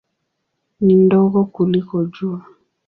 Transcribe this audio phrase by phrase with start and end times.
[0.85, 2.45] Ni ndogo kuliko Jua.